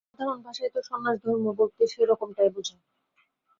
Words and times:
সাধারণ 0.09 0.39
ভাষায় 0.45 0.71
তো 0.75 0.79
সন্ন্যাসধর্ম 0.89 1.45
বলতে 1.59 1.81
সেইরকমটাই 1.87 2.49
বোঝায়। 2.55 2.83